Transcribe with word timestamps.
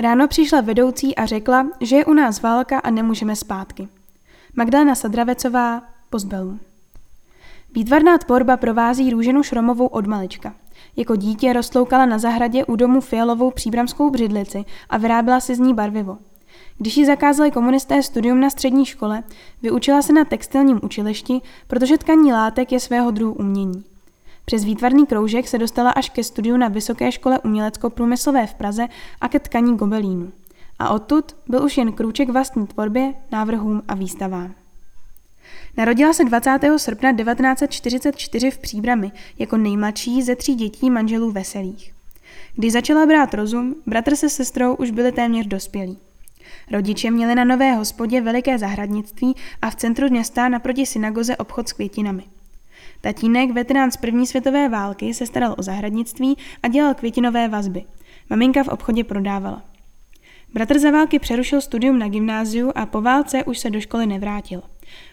Ráno 0.00 0.28
přišla 0.28 0.60
vedoucí 0.60 1.16
a 1.16 1.26
řekla, 1.26 1.66
že 1.80 1.96
je 1.96 2.04
u 2.04 2.12
nás 2.12 2.42
válka 2.42 2.78
a 2.78 2.90
nemůžeme 2.90 3.36
zpátky. 3.36 3.88
Magdalena 4.56 4.94
Sadravecová, 4.94 5.82
Pozbelu. 6.10 6.58
Výtvarná 7.74 8.18
tvorba 8.18 8.56
provází 8.56 9.10
Růženu 9.10 9.42
Šromovou 9.42 9.86
od 9.86 10.06
malička. 10.06 10.54
Jako 10.96 11.16
dítě 11.16 11.52
roztloukala 11.52 12.06
na 12.06 12.18
zahradě 12.18 12.64
u 12.64 12.76
domu 12.76 13.00
fialovou 13.00 13.50
příbramskou 13.50 14.10
břidlici 14.10 14.64
a 14.90 14.96
vyráběla 14.96 15.40
si 15.40 15.54
z 15.54 15.58
ní 15.58 15.74
barvivo. 15.74 16.18
Když 16.78 16.96
ji 16.96 17.06
zakázali 17.06 17.50
komunisté 17.50 18.02
studium 18.02 18.40
na 18.40 18.50
střední 18.50 18.86
škole, 18.86 19.22
vyučila 19.62 20.02
se 20.02 20.12
na 20.12 20.24
textilním 20.24 20.80
učilišti, 20.82 21.40
protože 21.66 21.98
tkaní 21.98 22.32
látek 22.32 22.72
je 22.72 22.80
svého 22.80 23.10
druhu 23.10 23.32
umění. 23.32 23.84
Přes 24.50 24.64
výtvarný 24.64 25.06
kroužek 25.06 25.48
se 25.48 25.58
dostala 25.58 25.90
až 25.90 26.10
ke 26.10 26.24
studiu 26.24 26.56
na 26.56 26.68
Vysoké 26.68 27.12
škole 27.12 27.38
umělecko-průmyslové 27.38 28.46
v 28.46 28.54
Praze 28.54 28.86
a 29.20 29.28
ke 29.28 29.38
tkaní 29.38 29.76
gobelínu. 29.76 30.32
A 30.78 30.88
odtud 30.88 31.36
byl 31.48 31.64
už 31.64 31.78
jen 31.78 31.92
krůček 31.92 32.28
vlastní 32.28 32.66
tvorbě, 32.66 33.14
návrhům 33.32 33.82
a 33.88 33.94
výstavám. 33.94 34.54
Narodila 35.76 36.12
se 36.12 36.24
20. 36.24 36.58
srpna 36.76 37.12
1944 37.12 38.50
v 38.50 38.58
Příbrami 38.58 39.12
jako 39.38 39.56
nejmladší 39.56 40.22
ze 40.22 40.36
tří 40.36 40.54
dětí 40.54 40.90
manželů 40.90 41.30
Veselých. 41.30 41.94
Když 42.56 42.72
začala 42.72 43.06
brát 43.06 43.34
rozum, 43.34 43.74
bratr 43.86 44.16
se 44.16 44.28
sestrou 44.30 44.74
už 44.74 44.90
byli 44.90 45.12
téměř 45.12 45.46
dospělí. 45.46 45.98
Rodiče 46.72 47.10
měli 47.10 47.34
na 47.34 47.44
Nové 47.44 47.72
hospodě 47.72 48.20
veliké 48.20 48.58
zahradnictví 48.58 49.34
a 49.62 49.70
v 49.70 49.76
centru 49.76 50.08
města 50.08 50.48
naproti 50.48 50.86
synagoze 50.86 51.36
obchod 51.36 51.68
s 51.68 51.72
květinami. 51.72 52.24
Tatínek, 53.00 53.50
veterán 53.50 53.90
z 53.90 53.96
první 53.96 54.26
světové 54.26 54.68
války, 54.68 55.14
se 55.14 55.26
staral 55.26 55.54
o 55.58 55.62
zahradnictví 55.62 56.36
a 56.62 56.68
dělal 56.68 56.94
květinové 56.94 57.48
vazby. 57.48 57.84
Maminka 58.30 58.64
v 58.64 58.68
obchodě 58.68 59.04
prodávala. 59.04 59.62
Bratr 60.54 60.78
za 60.78 60.90
války 60.90 61.18
přerušil 61.18 61.60
studium 61.60 61.98
na 61.98 62.08
gymnáziu 62.08 62.72
a 62.74 62.86
po 62.86 63.00
válce 63.00 63.44
už 63.44 63.58
se 63.58 63.70
do 63.70 63.80
školy 63.80 64.06
nevrátil. 64.06 64.62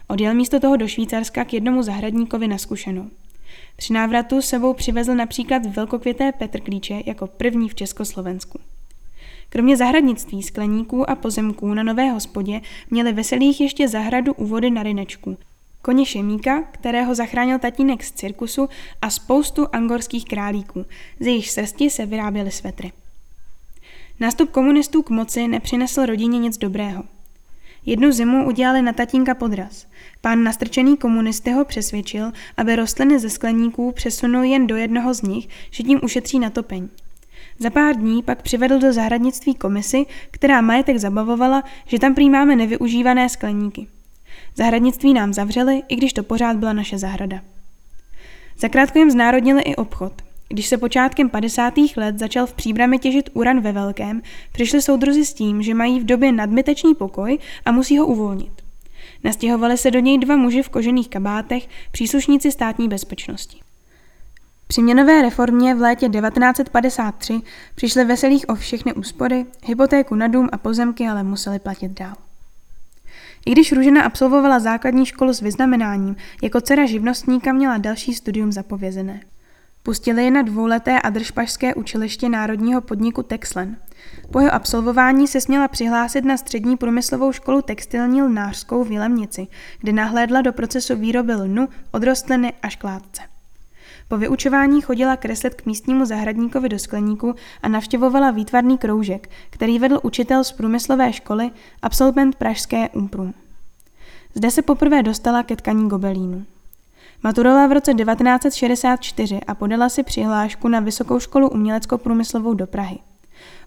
Odjel 0.08 0.34
místo 0.34 0.60
toho 0.60 0.76
do 0.76 0.88
Švýcarska 0.88 1.44
k 1.44 1.52
jednomu 1.52 1.82
zahradníkovi 1.82 2.48
na 2.48 2.58
zkušenou. 2.58 3.10
Při 3.76 3.92
návratu 3.92 4.42
sebou 4.42 4.74
přivezl 4.74 5.14
například 5.14 5.66
velkokvěté 5.66 6.32
petrklíče 6.32 7.02
jako 7.06 7.26
první 7.26 7.68
v 7.68 7.74
Československu. 7.74 8.58
Kromě 9.48 9.76
zahradnictví, 9.76 10.42
skleníků 10.42 11.10
a 11.10 11.14
pozemků 11.14 11.74
na 11.74 11.82
Nové 11.82 12.10
hospodě 12.10 12.60
měli 12.90 13.12
veselých 13.12 13.60
ještě 13.60 13.88
zahradu 13.88 14.32
u 14.32 14.46
vody 14.46 14.70
na 14.70 14.82
Rynečku, 14.82 15.38
koně 15.82 16.06
Šemíka, 16.06 16.62
kterého 16.62 17.14
zachránil 17.14 17.58
tatínek 17.58 18.04
z 18.04 18.12
cirkusu 18.12 18.68
a 19.02 19.10
spoustu 19.10 19.66
angorských 19.72 20.24
králíků, 20.24 20.86
z 21.20 21.26
jejich 21.26 21.50
srsti 21.50 21.90
se 21.90 22.06
vyráběly 22.06 22.50
svetry. 22.50 22.92
Nástup 24.20 24.50
komunistů 24.50 25.02
k 25.02 25.10
moci 25.10 25.48
nepřinesl 25.48 26.06
rodině 26.06 26.38
nic 26.38 26.58
dobrého. 26.58 27.04
Jednu 27.86 28.12
zimu 28.12 28.46
udělali 28.46 28.82
na 28.82 28.92
tatínka 28.92 29.34
podraz. 29.34 29.86
Pán 30.20 30.42
nastrčený 30.42 30.96
komunisty 30.96 31.50
ho 31.50 31.64
přesvědčil, 31.64 32.32
aby 32.56 32.76
rostliny 32.76 33.18
ze 33.18 33.30
skleníků 33.30 33.92
přesunul 33.92 34.44
jen 34.44 34.66
do 34.66 34.76
jednoho 34.76 35.14
z 35.14 35.22
nich, 35.22 35.48
že 35.70 35.82
tím 35.82 36.00
ušetří 36.02 36.38
na 36.38 36.50
topeň. 36.50 36.88
Za 37.58 37.70
pár 37.70 37.96
dní 37.96 38.22
pak 38.22 38.42
přivedl 38.42 38.78
do 38.78 38.92
zahradnictví 38.92 39.54
komisi, 39.54 40.06
která 40.30 40.60
majetek 40.60 40.96
zabavovala, 40.96 41.62
že 41.86 41.98
tam 41.98 42.14
prý 42.14 42.30
máme 42.30 42.56
nevyužívané 42.56 43.28
skleníky. 43.28 43.86
Zahradnictví 44.56 45.14
nám 45.14 45.32
zavřeli, 45.32 45.82
i 45.88 45.96
když 45.96 46.12
to 46.12 46.22
pořád 46.22 46.56
byla 46.56 46.72
naše 46.72 46.98
zahrada. 46.98 47.40
Zakrátko 48.58 48.98
jim 48.98 49.10
znárodnili 49.10 49.62
i 49.62 49.76
obchod. 49.76 50.12
Když 50.48 50.66
se 50.66 50.78
počátkem 50.78 51.30
50. 51.30 51.74
let 51.96 52.18
začal 52.18 52.46
v 52.46 52.54
příbrami 52.54 52.98
těžit 52.98 53.30
uran 53.32 53.60
ve 53.60 53.72
velkém, 53.72 54.22
přišli 54.52 54.82
soudruzi 54.82 55.24
s 55.24 55.34
tím, 55.34 55.62
že 55.62 55.74
mají 55.74 56.00
v 56.00 56.04
době 56.04 56.32
nadbytečný 56.32 56.94
pokoj 56.94 57.38
a 57.64 57.72
musí 57.72 57.98
ho 57.98 58.06
uvolnit. 58.06 58.52
Nastěhovali 59.24 59.78
se 59.78 59.90
do 59.90 59.98
něj 59.98 60.18
dva 60.18 60.36
muži 60.36 60.62
v 60.62 60.68
kožených 60.68 61.08
kabátech, 61.08 61.68
příslušníci 61.90 62.52
státní 62.52 62.88
bezpečnosti. 62.88 63.60
Při 64.66 64.82
měnové 64.82 65.22
reformě 65.22 65.74
v 65.74 65.80
létě 65.80 66.08
1953 66.08 67.40
přišli 67.74 68.04
veselých 68.04 68.48
o 68.48 68.54
všechny 68.54 68.92
úspory, 68.92 69.46
hypotéku 69.64 70.14
na 70.14 70.28
dům 70.28 70.48
a 70.52 70.58
pozemky 70.58 71.08
ale 71.08 71.22
museli 71.22 71.58
platit 71.58 71.92
dál. 71.92 72.27
I 73.46 73.52
když 73.52 73.72
Ružena 73.72 74.02
absolvovala 74.02 74.58
základní 74.58 75.06
školu 75.06 75.32
s 75.32 75.40
vyznamenáním, 75.40 76.16
jako 76.42 76.60
dcera 76.60 76.86
živnostníka 76.86 77.52
měla 77.52 77.78
další 77.78 78.14
studium 78.14 78.52
zapovězené. 78.52 79.20
Pustili 79.82 80.24
je 80.24 80.30
na 80.30 80.42
dvouleté 80.42 81.00
adršpašské 81.00 81.74
učiliště 81.74 82.28
národního 82.28 82.80
podniku 82.80 83.22
Texlen. 83.22 83.76
Po 84.32 84.40
jeho 84.40 84.54
absolvování 84.54 85.28
se 85.28 85.40
směla 85.40 85.68
přihlásit 85.68 86.24
na 86.24 86.36
střední 86.36 86.76
průmyslovou 86.76 87.32
školu 87.32 87.62
textilní 87.62 88.22
lnářskou 88.22 88.84
v 88.84 88.90
Jilemnici, 88.92 89.46
kde 89.80 89.92
nahlédla 89.92 90.40
do 90.40 90.52
procesu 90.52 90.96
výroby 90.96 91.34
lnu 91.34 91.68
od 91.92 92.02
rostliny 92.02 92.52
až 92.62 92.76
kládce. 92.76 93.22
Po 94.08 94.18
vyučování 94.18 94.80
chodila 94.80 95.16
kreslet 95.16 95.54
k 95.54 95.66
místnímu 95.66 96.04
zahradníkovi 96.04 96.68
do 96.68 96.78
skleníku 96.78 97.34
a 97.62 97.68
navštěvovala 97.68 98.30
výtvarný 98.30 98.78
kroužek, 98.78 99.30
který 99.50 99.78
vedl 99.78 100.00
učitel 100.02 100.44
z 100.44 100.52
průmyslové 100.52 101.12
školy, 101.12 101.50
absolvent 101.82 102.36
pražské 102.36 102.88
Umprum. 102.88 103.34
Zde 104.34 104.50
se 104.50 104.62
poprvé 104.62 105.02
dostala 105.02 105.42
ke 105.42 105.56
tkaní 105.56 105.88
gobelínu. 105.88 106.44
Maturovala 107.22 107.66
v 107.66 107.72
roce 107.72 107.94
1964 107.94 109.40
a 109.46 109.54
podala 109.54 109.88
si 109.88 110.02
přihlášku 110.02 110.68
na 110.68 110.80
Vysokou 110.80 111.20
školu 111.20 111.48
umělecko-průmyslovou 111.48 112.54
do 112.54 112.66
Prahy. 112.66 112.98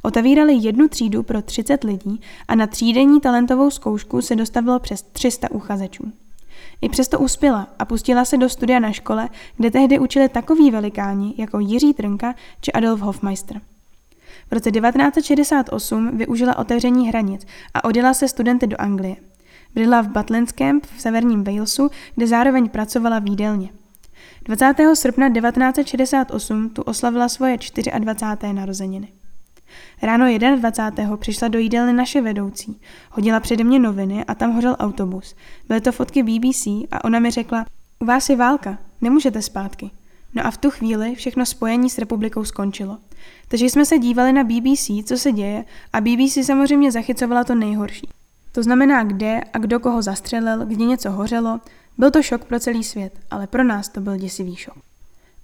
Otevírali 0.02 0.53
jednu 0.53 0.88
třídu 0.88 1.23
pro 1.23 1.41
30 1.41 1.84
lidí 1.84 2.22
a 2.47 2.56
na 2.56 2.68
třídenní 2.68 3.22
talentovou 3.22 3.69
zkoušku 3.69 4.22
se 4.22 4.35
dostavilo 4.35 4.79
přes 4.79 5.02
300 5.02 5.52
uchazečů. 5.52 6.12
I 6.81 6.89
přesto 6.89 7.19
uspěla 7.19 7.67
a 7.79 7.85
pustila 7.85 8.25
se 8.25 8.37
do 8.37 8.49
studia 8.49 8.79
na 8.79 8.91
škole, 8.91 9.29
kde 9.57 9.71
tehdy 9.71 9.99
učili 9.99 10.29
takoví 10.29 10.71
velikáni 10.71 11.33
jako 11.37 11.59
Jiří 11.59 11.93
Trnka 11.93 12.35
či 12.61 12.71
Adolf 12.71 13.01
Hofmeister. 13.01 13.61
V 14.49 14.53
roce 14.53 14.71
1968 14.71 16.17
využila 16.17 16.57
otevření 16.57 17.07
hranic 17.07 17.45
a 17.73 17.83
odjela 17.83 18.13
se 18.13 18.27
studenty 18.27 18.67
do 18.67 18.81
Anglie. 18.81 19.15
Bydla 19.75 20.01
v 20.01 20.07
Butlinském 20.07 20.81
v 20.81 21.01
severním 21.01 21.43
Walesu, 21.43 21.89
kde 22.15 22.27
zároveň 22.27 22.69
pracovala 22.69 23.19
v 23.19 23.29
jídelně. 23.29 23.69
20. 24.45 24.73
srpna 24.93 25.29
1968 25.29 26.69
tu 26.69 26.81
oslavila 26.81 27.29
svoje 27.29 27.57
24. 27.99 28.53
narozeniny. 28.53 29.20
Ráno 30.01 30.25
21. 30.57 31.17
přišla 31.17 31.47
do 31.47 31.59
jídelny 31.59 31.93
naše 31.93 32.21
vedoucí. 32.21 32.79
Hodila 33.11 33.39
přede 33.39 33.63
mě 33.63 33.79
noviny 33.79 34.25
a 34.25 34.35
tam 34.35 34.51
hořel 34.51 34.75
autobus. 34.79 35.35
Byly 35.67 35.81
to 35.81 35.91
fotky 35.91 36.23
BBC 36.23 36.67
a 36.91 37.03
ona 37.03 37.19
mi 37.19 37.31
řekla, 37.31 37.65
u 37.99 38.05
vás 38.05 38.29
je 38.29 38.35
válka, 38.35 38.77
nemůžete 39.01 39.41
zpátky. 39.41 39.91
No 40.33 40.45
a 40.45 40.51
v 40.51 40.57
tu 40.57 40.69
chvíli 40.69 41.15
všechno 41.15 41.45
spojení 41.45 41.89
s 41.89 41.97
republikou 41.97 42.43
skončilo. 42.43 42.97
Takže 43.47 43.65
jsme 43.65 43.85
se 43.85 43.99
dívali 43.99 44.33
na 44.33 44.43
BBC, 44.43 44.91
co 45.05 45.17
se 45.17 45.31
děje 45.31 45.65
a 45.93 46.01
BBC 46.01 46.45
samozřejmě 46.45 46.91
zachycovala 46.91 47.43
to 47.43 47.55
nejhorší. 47.55 48.09
To 48.51 48.63
znamená, 48.63 49.03
kde 49.03 49.41
a 49.53 49.57
kdo 49.57 49.79
koho 49.79 50.01
zastřelil, 50.01 50.65
kde 50.65 50.85
něco 50.85 51.11
hořelo. 51.11 51.59
Byl 51.97 52.11
to 52.11 52.23
šok 52.23 52.45
pro 52.45 52.59
celý 52.59 52.83
svět, 52.83 53.19
ale 53.31 53.47
pro 53.47 53.63
nás 53.63 53.89
to 53.89 54.01
byl 54.01 54.17
děsivý 54.17 54.55
šok. 54.55 54.91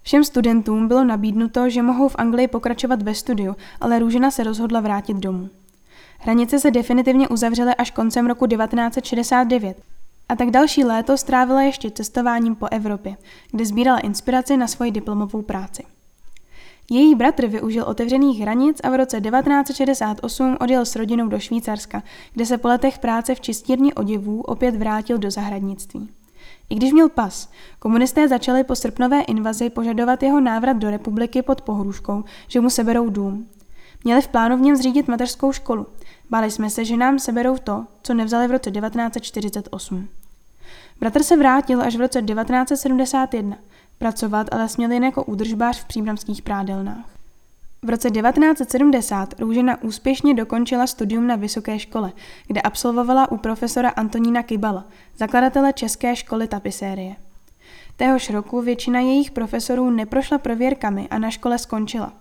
Všem 0.08 0.24
studentům 0.24 0.88
bylo 0.88 1.04
nabídnuto, 1.04 1.70
že 1.70 1.82
mohou 1.82 2.10
v 2.10 2.16
Anglii 2.18 2.48
pokračovat 2.48 3.02
ve 3.02 3.16
studiu, 3.16 3.56
ale 3.82 4.00
Růžena 4.00 4.32
se 4.32 4.44
rozhodla 4.44 4.80
vrátit 4.80 5.18
domů. 5.18 5.50
Hranice 6.20 6.60
se 6.60 6.72
definitivně 6.72 7.28
uzavřely 7.28 7.76
až 7.76 7.92
koncem 7.92 8.28
roku 8.28 8.48
1969 8.48 9.78
a 10.30 10.36
tak 10.36 10.52
další 10.52 10.84
léto 10.84 11.18
strávila 11.18 11.62
ještě 11.62 11.92
cestováním 11.92 12.56
po 12.56 12.68
Evropě, 12.72 13.18
kde 13.52 13.66
sbírala 13.66 14.00
inspiraci 14.00 14.58
na 14.58 14.68
svoji 14.68 14.92
diplomovou 14.92 15.42
práci. 15.42 15.84
Její 16.92 17.16
bratr 17.16 17.48
využil 17.48 17.84
otevřených 17.84 18.40
hranic 18.40 18.80
a 18.84 18.90
v 18.90 18.96
roce 18.96 19.22
1968 19.22 20.58
odjel 20.60 20.86
s 20.86 20.96
rodinou 20.96 21.28
do 21.28 21.40
Švýcarska, 21.40 22.04
kde 22.34 22.46
se 22.46 22.58
po 22.58 22.68
letech 22.68 23.00
práce 23.00 23.36
v 23.36 23.42
čistírně 23.42 23.94
oděvů 23.94 24.42
opět 24.42 24.76
vrátil 24.76 25.18
do 25.18 25.32
zahradnictví. 25.32 26.10
I 26.70 26.76
když 26.76 26.94
měl 26.94 27.10
pas, 27.10 27.50
komunisté 27.80 28.28
začali 28.28 28.64
po 28.64 28.76
srpnové 28.76 29.22
invazi 29.22 29.70
požadovat 29.70 30.24
jeho 30.24 30.40
návrat 30.40 30.78
do 30.78 30.90
republiky 30.90 31.42
pod 31.42 31.62
pohrůžkou, 31.62 32.24
že 32.48 32.62
mu 32.62 32.70
seberou 32.70 33.10
dům. 33.10 33.48
Měli 34.04 34.22
v 34.22 34.28
plánu 34.28 34.58
v 34.58 34.62
něm 34.62 34.76
zřídit 34.76 35.08
mateřskou 35.08 35.52
školu. 35.52 35.88
Báli 36.30 36.52
jsme 36.52 36.70
se, 36.70 36.86
že 36.86 36.98
nám 36.98 37.20
seberou 37.20 37.58
to, 37.58 37.86
co 38.04 38.14
nevzali 38.14 38.48
v 38.48 38.52
roce 38.52 38.72
1948. 38.72 40.08
Bratr 41.00 41.24
se 41.24 41.38
vrátil 41.38 41.82
až 41.82 41.96
v 41.96 42.00
roce 42.00 42.22
1971. 42.22 43.58
Pracovat 43.98 44.48
ale 44.52 44.70
směl 44.70 44.92
jen 44.92 45.04
jako 45.04 45.24
údržbář 45.24 45.80
v 45.82 45.86
příbramských 45.86 46.42
prádelnách. 46.42 47.17
V 47.88 47.90
roce 47.90 48.10
1970 48.12 49.40
Růžena 49.40 49.84
úspěšně 49.84 50.34
dokončila 50.34 50.88
studium 50.88 51.28
na 51.28 51.36
vysoké 51.36 51.80
škole, 51.80 52.12
kde 52.48 52.62
absolvovala 52.62 53.32
u 53.32 53.38
profesora 53.38 53.90
Antonína 53.90 54.44
Kybala, 54.44 54.86
zakladatele 55.18 55.74
České 55.74 56.16
školy 56.16 56.48
tapisérie. 56.48 57.16
Téhož 57.98 58.30
roku 58.30 58.62
většina 58.62 59.00
jejich 59.00 59.32
profesorů 59.32 59.90
neprošla 59.90 60.38
prověrkami 60.38 61.08
a 61.10 61.20
na 61.20 61.30
škole 61.30 61.58
skončila. 61.58 62.14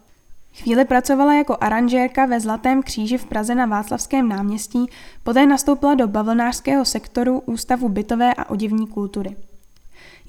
Chvíli 0.62 0.84
pracovala 0.84 1.34
jako 1.34 1.56
aranžérka 1.60 2.26
ve 2.26 2.40
Zlatém 2.40 2.82
kříži 2.82 3.18
v 3.18 3.26
Praze 3.26 3.54
na 3.54 3.66
Václavském 3.66 4.28
náměstí, 4.28 4.86
poté 5.22 5.46
nastoupila 5.46 5.94
do 5.94 6.08
bavlnářského 6.08 6.84
sektoru 6.84 7.42
Ústavu 7.46 7.88
bytové 7.88 8.34
a 8.34 8.50
oděvní 8.50 8.86
kultury. 8.86 9.36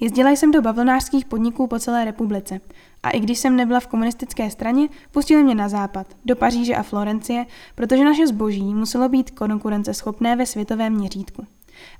Jezdila 0.00 0.30
jsem 0.30 0.50
do 0.50 0.62
bavlnářských 0.62 1.24
podniků 1.24 1.66
po 1.66 1.78
celé 1.78 2.04
republice 2.04 2.60
a 3.02 3.10
i 3.10 3.20
když 3.20 3.38
jsem 3.38 3.56
nebyla 3.56 3.80
v 3.80 3.86
komunistické 3.86 4.50
straně, 4.50 4.88
pustili 5.10 5.42
mě 5.42 5.54
na 5.54 5.68
západ, 5.68 6.06
do 6.24 6.36
Paříže 6.36 6.76
a 6.76 6.82
Florencie, 6.82 7.46
protože 7.74 8.04
naše 8.04 8.26
zboží 8.26 8.74
muselo 8.74 9.08
být 9.08 9.30
konkurenceschopné 9.30 10.36
ve 10.36 10.46
světovém 10.46 10.92
měřítku. 10.92 11.46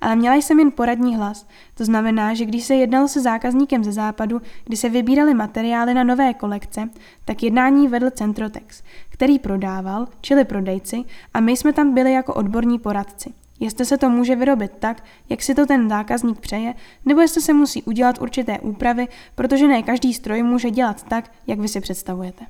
Ale 0.01 0.17
měla 0.17 0.37
jsem 0.37 0.59
jen 0.59 0.71
poradní 0.71 1.17
hlas, 1.17 1.47
to 1.75 1.85
znamená, 1.85 2.35
že 2.35 2.45
když 2.45 2.65
se 2.65 2.75
jednalo 2.75 3.09
se 3.09 3.21
zákazníkem 3.21 3.85
ze 3.85 3.93
západu, 3.93 4.41
kdy 4.65 4.77
se 4.77 4.89
vybíraly 4.89 5.35
materiály 5.35 5.95
na 5.95 6.05
nové 6.05 6.35
kolekce, 6.35 6.89
tak 7.25 7.43
jednání 7.43 7.89
vedl 7.89 8.11
Centrotex, 8.11 8.83
který 9.09 9.39
prodával, 9.39 10.07
čili 10.21 10.45
prodejci, 10.45 11.05
a 11.35 11.41
my 11.41 11.57
jsme 11.57 11.73
tam 11.73 11.95
byli 11.95 12.13
jako 12.13 12.35
odborní 12.35 12.79
poradci. 12.79 13.33
Jestli 13.61 13.85
se 13.85 13.99
to 13.99 14.11
může 14.11 14.37
vyrobit 14.37 14.73
tak, 14.79 15.05
jak 15.29 15.43
si 15.43 15.55
to 15.55 15.67
ten 15.67 15.89
zákazník 15.89 16.41
přeje, 16.41 16.75
nebo 17.05 17.21
jestli 17.21 17.43
se 17.43 17.53
musí 17.53 17.83
udělat 17.83 18.21
určité 18.21 18.59
úpravy, 18.59 19.09
protože 19.35 19.69
ne 19.69 19.83
každý 19.83 20.15
stroj 20.15 20.43
může 20.43 20.71
dělat 20.71 21.03
tak, 21.03 21.33
jak 21.47 21.61
vy 21.61 21.69
si 21.69 21.81
představujete. 21.81 22.45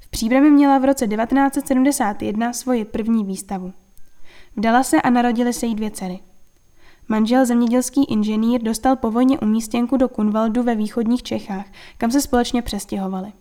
V 0.00 0.08
Příbrami 0.08 0.50
měla 0.50 0.78
v 0.78 0.84
roce 0.84 1.06
1971 1.06 2.52
svoji 2.52 2.84
první 2.84 3.24
výstavu. 3.24 3.72
Vdala 4.56 4.82
se 4.82 5.02
a 5.02 5.10
narodily 5.10 5.52
se 5.52 5.66
jí 5.66 5.74
dvě 5.74 5.90
dcery. 5.90 6.18
Manžel 7.08 7.46
zemědělský 7.46 8.04
inženýr 8.04 8.62
dostal 8.62 8.96
po 8.96 9.10
vojně 9.10 9.38
umístěnku 9.38 9.96
do 9.96 10.08
Kunvaldu 10.08 10.62
ve 10.62 10.74
východních 10.74 11.22
Čechách, 11.22 11.66
kam 11.98 12.10
se 12.10 12.20
společně 12.20 12.62
přestěhovali. 12.62 13.32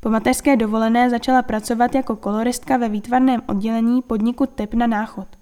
Po 0.00 0.10
mateřské 0.10 0.56
dovolené 0.56 1.10
začala 1.10 1.42
pracovat 1.42 1.94
jako 1.94 2.16
koloristka 2.16 2.76
ve 2.76 2.88
výtvarném 2.88 3.42
oddělení 3.46 4.02
podniku 4.02 4.46
Tep 4.46 4.74
na 4.74 4.86
náchod. 4.86 5.37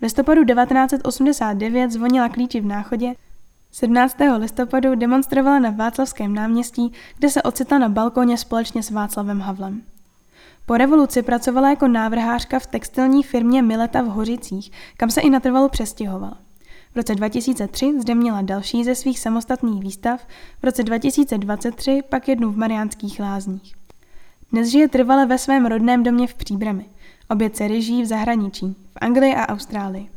V 0.00 0.02
listopadu 0.02 0.44
1989 0.44 1.90
zvonila 1.90 2.28
klíči 2.28 2.60
v 2.60 2.64
náchodě, 2.66 3.14
17. 3.72 4.16
listopadu 4.36 4.94
demonstrovala 4.94 5.58
na 5.58 5.70
Václavském 5.70 6.34
náměstí, 6.34 6.92
kde 7.18 7.30
se 7.30 7.42
ocitla 7.42 7.78
na 7.78 7.88
balkóně 7.88 8.36
společně 8.36 8.82
s 8.82 8.90
Václavem 8.90 9.40
Havlem. 9.40 9.82
Po 10.66 10.76
revoluci 10.76 11.22
pracovala 11.22 11.70
jako 11.70 11.88
návrhářka 11.88 12.58
v 12.58 12.66
textilní 12.66 13.22
firmě 13.22 13.62
Mileta 13.62 14.02
v 14.02 14.06
Hořicích, 14.06 14.72
kam 14.96 15.10
se 15.10 15.20
i 15.20 15.30
natrvalo 15.30 15.68
přestěhovala. 15.68 16.38
V 16.92 16.96
roce 16.96 17.14
2003 17.14 18.00
zde 18.00 18.14
měla 18.14 18.42
další 18.42 18.84
ze 18.84 18.94
svých 18.94 19.18
samostatných 19.18 19.82
výstav, 19.82 20.26
v 20.60 20.64
roce 20.64 20.82
2023 20.82 22.02
pak 22.08 22.28
jednu 22.28 22.50
v 22.50 22.56
Mariánských 22.56 23.20
lázních. 23.20 23.74
Dnes 24.52 24.68
žije 24.68 24.88
trvale 24.88 25.26
ve 25.26 25.38
svém 25.38 25.66
rodném 25.66 26.02
domě 26.02 26.26
v 26.26 26.34
Příbrami. 26.34 26.86
Obě 27.30 27.50
dcery 27.50 27.82
žijí 27.82 28.02
v 28.02 28.06
zahraničí, 28.06 28.76
v 28.90 28.96
Anglii 29.00 29.34
a 29.34 29.48
Austrálii. 29.48 30.10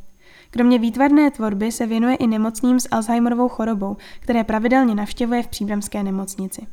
Kromě 0.50 0.80
výtvarné 0.80 1.32
tvorby 1.32 1.72
se 1.72 1.86
věnuje 1.86 2.16
i 2.16 2.28
nemocným 2.28 2.80
s 2.80 2.88
Alzheimerovou 2.92 3.50
chorobou, 3.50 3.98
které 4.20 4.44
pravidelně 4.44 4.96
navštěvuje 4.96 5.44
v 5.44 5.48
příbramské 5.48 6.04
nemocnici. 6.04 6.68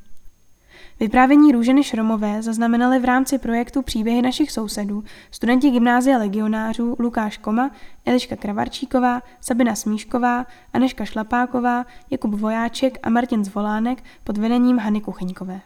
Vyprávění 1.00 1.52
Růženy 1.52 1.84
Šromové 1.84 2.42
zaznamenali 2.42 2.98
v 2.98 3.04
rámci 3.04 3.38
projektu 3.38 3.82
Příběhy 3.82 4.22
našich 4.22 4.50
sousedů 4.50 5.04
studenti 5.30 5.70
gymnázia 5.70 6.18
legionářů 6.18 6.96
Lukáš 6.98 7.38
Koma, 7.38 7.70
Eliška 8.06 8.36
Kravarčíková, 8.36 9.22
Sabina 9.40 9.74
Smíšková, 9.74 10.46
Aneška 10.72 11.04
Šlapáková, 11.04 11.86
Jakub 12.10 12.34
Vojáček 12.34 12.98
a 13.02 13.10
Martin 13.10 13.44
Zvolánek 13.44 14.04
pod 14.24 14.38
vedením 14.38 14.78
Hany 14.78 15.00
Kuchyňkové. 15.00 15.60